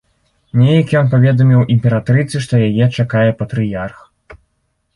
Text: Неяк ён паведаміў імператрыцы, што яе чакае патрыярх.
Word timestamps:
Неяк 0.59 0.93
ён 1.01 1.11
паведаміў 1.11 1.61
імператрыцы, 1.75 2.35
што 2.47 2.63
яе 2.71 2.85
чакае 2.97 3.29
патрыярх. 3.43 3.97